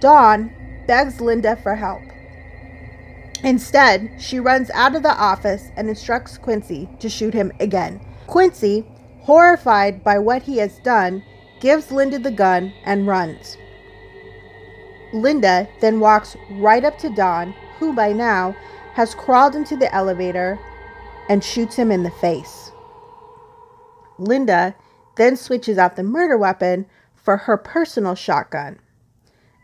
Don 0.00 0.50
begs 0.86 1.20
Linda 1.20 1.56
for 1.56 1.74
help. 1.74 2.02
Instead, 3.42 4.10
she 4.18 4.40
runs 4.40 4.70
out 4.70 4.94
of 4.94 5.02
the 5.02 5.16
office 5.16 5.70
and 5.76 5.88
instructs 5.88 6.36
Quincy 6.36 6.88
to 6.98 7.08
shoot 7.08 7.32
him 7.32 7.52
again. 7.60 8.00
Quincy, 8.26 8.84
horrified 9.20 10.04
by 10.04 10.18
what 10.18 10.42
he 10.42 10.58
has 10.58 10.78
done, 10.80 11.22
gives 11.60 11.90
Linda 11.90 12.18
the 12.18 12.30
gun 12.30 12.72
and 12.84 13.06
runs. 13.06 13.56
Linda 15.12 15.68
then 15.80 16.00
walks 16.00 16.36
right 16.52 16.84
up 16.84 16.98
to 16.98 17.14
Don, 17.14 17.52
who 17.78 17.92
by 17.92 18.12
now 18.12 18.54
has 19.00 19.14
crawled 19.14 19.54
into 19.54 19.78
the 19.78 19.90
elevator 19.94 20.58
and 21.30 21.42
shoots 21.42 21.74
him 21.74 21.90
in 21.90 22.02
the 22.02 22.10
face. 22.10 22.70
Linda 24.18 24.74
then 25.16 25.38
switches 25.38 25.78
out 25.78 25.96
the 25.96 26.02
murder 26.02 26.36
weapon 26.36 26.84
for 27.14 27.38
her 27.38 27.56
personal 27.56 28.14
shotgun. 28.14 28.78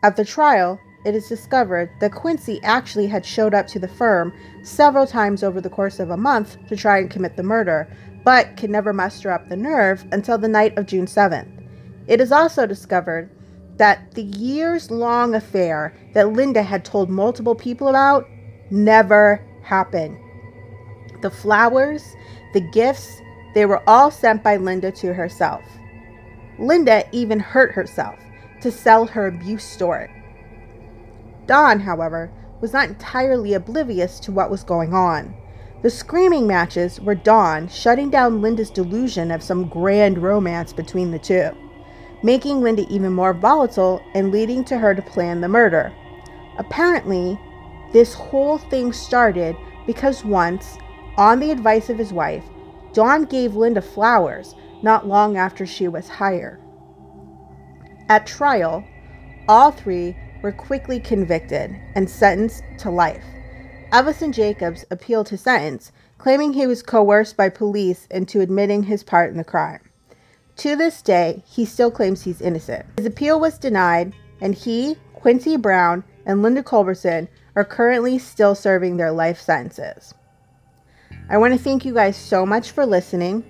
At 0.02 0.16
the 0.16 0.24
trial, 0.24 0.80
it 1.04 1.14
is 1.14 1.28
discovered 1.28 1.90
that 2.00 2.14
Quincy 2.14 2.60
actually 2.62 3.08
had 3.08 3.26
showed 3.26 3.52
up 3.52 3.66
to 3.66 3.78
the 3.78 3.86
firm 3.86 4.32
several 4.62 5.06
times 5.06 5.42
over 5.42 5.60
the 5.60 5.68
course 5.68 6.00
of 6.00 6.08
a 6.08 6.16
month 6.16 6.56
to 6.68 6.74
try 6.74 6.96
and 6.96 7.10
commit 7.10 7.36
the 7.36 7.42
murder, 7.42 7.94
but 8.24 8.56
could 8.56 8.70
never 8.70 8.94
muster 8.94 9.30
up 9.30 9.50
the 9.50 9.56
nerve 9.56 10.02
until 10.12 10.38
the 10.38 10.48
night 10.48 10.78
of 10.78 10.86
June 10.86 11.04
7th. 11.04 11.62
It 12.06 12.22
is 12.22 12.32
also 12.32 12.66
discovered 12.66 13.28
that 13.76 14.12
the 14.12 14.22
years 14.22 14.90
long 14.90 15.34
affair 15.34 15.94
that 16.14 16.32
Linda 16.32 16.62
had 16.62 16.86
told 16.86 17.10
multiple 17.10 17.54
people 17.54 17.88
about 17.88 18.26
never 18.70 19.44
happened. 19.62 20.18
The 21.22 21.30
flowers, 21.30 22.14
the 22.52 22.60
gifts, 22.60 23.20
they 23.54 23.66
were 23.66 23.82
all 23.88 24.10
sent 24.10 24.42
by 24.42 24.56
Linda 24.56 24.92
to 24.92 25.14
herself. 25.14 25.62
Linda 26.58 27.04
even 27.12 27.38
hurt 27.40 27.72
herself 27.72 28.18
to 28.60 28.70
sell 28.70 29.06
her 29.06 29.26
abuse 29.26 29.64
story. 29.64 30.10
Don, 31.46 31.80
however, 31.80 32.30
was 32.60 32.72
not 32.72 32.88
entirely 32.88 33.54
oblivious 33.54 34.18
to 34.20 34.32
what 34.32 34.50
was 34.50 34.62
going 34.62 34.94
on. 34.94 35.34
The 35.82 35.90
screaming 35.90 36.46
matches 36.46 37.00
were 37.00 37.14
Don 37.14 37.68
shutting 37.68 38.10
down 38.10 38.40
Linda's 38.40 38.70
delusion 38.70 39.30
of 39.30 39.42
some 39.42 39.68
grand 39.68 40.18
romance 40.18 40.72
between 40.72 41.10
the 41.10 41.18
two, 41.18 41.50
making 42.22 42.60
Linda 42.60 42.86
even 42.88 43.12
more 43.12 43.34
volatile 43.34 44.02
and 44.14 44.32
leading 44.32 44.64
to 44.64 44.78
her 44.78 44.94
to 44.94 45.02
plan 45.02 45.40
the 45.40 45.48
murder. 45.48 45.92
Apparently, 46.58 47.38
this 47.92 48.14
whole 48.14 48.58
thing 48.58 48.92
started 48.92 49.56
because 49.86 50.24
once, 50.24 50.76
on 51.16 51.40
the 51.40 51.50
advice 51.50 51.88
of 51.88 51.98
his 51.98 52.12
wife, 52.12 52.44
Don 52.92 53.24
gave 53.24 53.54
Linda 53.54 53.82
flowers 53.82 54.54
not 54.82 55.06
long 55.06 55.36
after 55.36 55.66
she 55.66 55.88
was 55.88 56.08
hired. 56.08 56.60
At 58.08 58.26
trial, 58.26 58.84
all 59.48 59.70
three 59.70 60.16
were 60.42 60.52
quickly 60.52 61.00
convicted 61.00 61.74
and 61.94 62.08
sentenced 62.08 62.62
to 62.78 62.90
life. 62.90 63.24
Evison 63.92 64.32
Jacobs 64.32 64.84
appealed 64.90 65.28
his 65.28 65.40
sentence, 65.40 65.92
claiming 66.18 66.52
he 66.52 66.66
was 66.66 66.82
coerced 66.82 67.36
by 67.36 67.48
police 67.48 68.06
into 68.10 68.40
admitting 68.40 68.84
his 68.84 69.02
part 69.02 69.30
in 69.30 69.36
the 69.36 69.44
crime. 69.44 69.80
To 70.56 70.74
this 70.74 71.02
day, 71.02 71.42
he 71.46 71.64
still 71.64 71.90
claims 71.90 72.22
he's 72.22 72.40
innocent. 72.40 72.86
His 72.96 73.06
appeal 73.06 73.38
was 73.38 73.58
denied, 73.58 74.14
and 74.40 74.54
he, 74.54 74.96
Quincy 75.14 75.56
Brown, 75.56 76.02
and 76.24 76.42
Linda 76.42 76.62
Culbertson 76.62 77.28
are 77.56 77.64
currently 77.64 78.18
still 78.18 78.54
serving 78.54 78.96
their 78.96 79.10
life 79.10 79.40
sentences. 79.40 80.14
I 81.28 81.38
want 81.38 81.54
to 81.54 81.58
thank 81.58 81.84
you 81.84 81.94
guys 81.94 82.16
so 82.16 82.46
much 82.46 82.70
for 82.70 82.86
listening. 82.86 83.44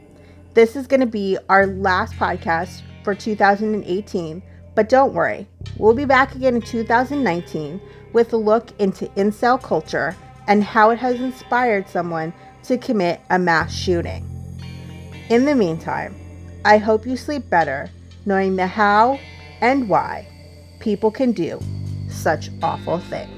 This 0.54 0.76
is 0.76 0.86
going 0.86 1.00
to 1.00 1.06
be 1.06 1.36
our 1.50 1.66
last 1.66 2.14
podcast 2.14 2.82
for 3.04 3.14
2018, 3.14 4.42
but 4.74 4.88
don't 4.88 5.12
worry, 5.12 5.46
we'll 5.76 5.94
be 5.94 6.06
back 6.06 6.34
again 6.34 6.56
in 6.56 6.62
2019 6.62 7.80
with 8.12 8.32
a 8.32 8.36
look 8.36 8.70
into 8.80 9.06
incel 9.08 9.62
culture 9.62 10.16
and 10.46 10.64
how 10.64 10.90
it 10.90 10.98
has 10.98 11.20
inspired 11.20 11.88
someone 11.88 12.32
to 12.62 12.78
commit 12.78 13.20
a 13.30 13.38
mass 13.38 13.74
shooting. 13.74 14.24
In 15.28 15.44
the 15.44 15.54
meantime, 15.54 16.14
I 16.64 16.78
hope 16.78 17.06
you 17.06 17.16
sleep 17.16 17.50
better 17.50 17.90
knowing 18.24 18.56
the 18.56 18.66
how 18.66 19.18
and 19.60 19.88
why 19.88 20.26
people 20.80 21.10
can 21.10 21.32
do 21.32 21.60
such 22.08 22.50
awful 22.62 22.98
things. 22.98 23.35